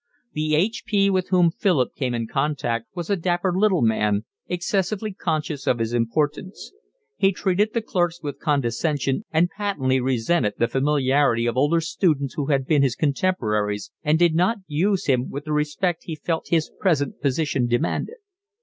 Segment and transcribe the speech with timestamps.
[0.33, 1.11] The H.P.
[1.11, 5.93] with whom Philip came in contact was a dapper little man, excessively conscious of his
[5.93, 6.73] importance:
[7.17, 12.47] he treated the clerks with condescension and patently resented the familiarity of older students who
[12.47, 16.71] had been his contemporaries and did not use him with the respect he felt his
[16.79, 18.15] present position demanded.